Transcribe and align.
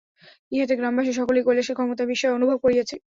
ইহাতে 0.51 0.73
গ্রামবাসী 0.79 1.11
সকলেই 1.19 1.45
কৈলাসের 1.45 1.75
ক্ষমতায় 1.77 2.09
বিস্ময় 2.11 2.35
অনুভব 2.37 2.57
করিয়াছে। 2.63 2.95